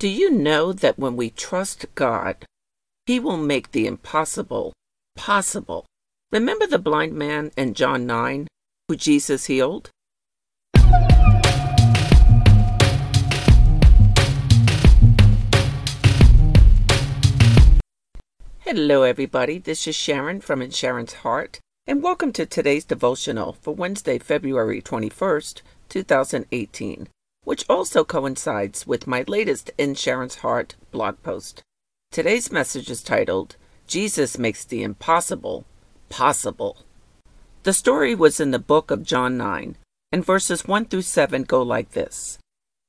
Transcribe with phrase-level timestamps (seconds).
[0.00, 2.46] Do you know that when we trust God,
[3.04, 4.72] He will make the impossible
[5.14, 5.84] possible?
[6.32, 8.48] Remember the blind man in John 9
[8.88, 9.90] who Jesus healed?
[18.60, 19.58] Hello, everybody.
[19.58, 24.80] This is Sharon from In Sharon's Heart, and welcome to today's devotional for Wednesday, February
[24.80, 25.60] 21st,
[25.90, 27.08] 2018
[27.44, 31.62] which also coincides with my latest In Sharon's Heart blog post.
[32.10, 35.64] Today's message is titled, Jesus Makes the Impossible
[36.08, 36.78] Possible.
[37.62, 39.76] The story was in the book of John 9,
[40.12, 42.38] and verses 1 through 7 go like this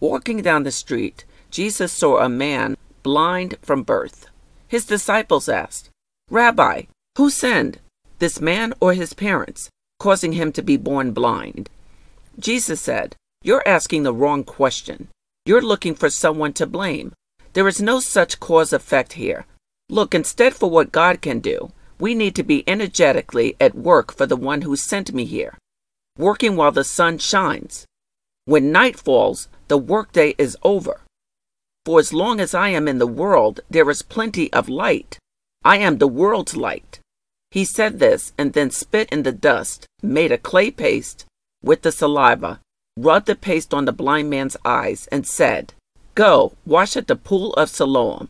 [0.00, 4.26] Walking down the street, Jesus saw a man blind from birth.
[4.68, 5.90] His disciples asked,
[6.30, 6.84] Rabbi,
[7.16, 7.80] who sinned,
[8.18, 11.68] this man or his parents, causing him to be born blind?
[12.38, 15.08] Jesus said, you're asking the wrong question.
[15.46, 17.14] You're looking for someone to blame.
[17.54, 19.46] There is no such cause effect here.
[19.88, 24.26] Look, instead for what God can do, we need to be energetically at work for
[24.26, 25.56] the one who sent me here,
[26.18, 27.86] working while the sun shines.
[28.44, 31.00] When night falls, the workday is over.
[31.86, 35.18] For as long as I am in the world, there is plenty of light.
[35.64, 37.00] I am the world's light.
[37.50, 41.24] He said this and then spit in the dust, made a clay paste
[41.62, 42.60] with the saliva,
[43.02, 45.74] rubbed the paste on the blind man's eyes, and said,
[46.14, 48.28] Go, wash at the pool of Siloam.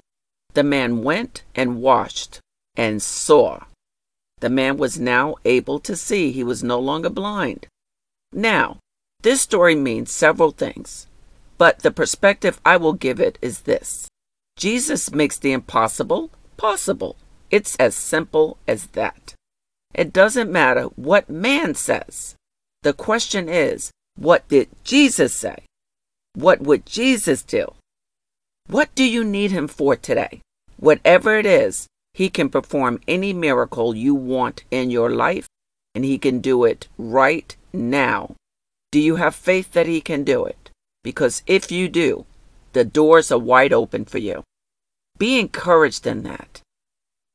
[0.55, 2.41] The man went and washed
[2.77, 3.65] and saw.
[4.41, 6.33] The man was now able to see.
[6.33, 7.67] He was no longer blind.
[8.33, 8.79] Now,
[9.23, 11.07] this story means several things,
[11.59, 14.09] but the perspective I will give it is this
[14.57, 17.17] Jesus makes the impossible possible.
[17.51, 19.35] It's as simple as that.
[19.95, 22.37] It doesn't matter what man says.
[22.83, 25.65] The question is, what did Jesus say?
[26.35, 27.73] What would Jesus do?
[28.69, 30.43] What do you need him for today?
[30.77, 35.49] Whatever it is, he can perform any miracle you want in your life,
[35.95, 38.35] and he can do it right now.
[38.93, 40.71] Do you have faith that he can do it?
[41.03, 42.27] Because if you do,
[42.75, 44.45] the doors are wide open for you.
[45.17, 46.61] Be encouraged in that.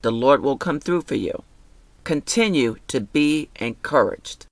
[0.02, 1.42] The Lord will come through for you.
[2.04, 4.46] Continue to be encouraged.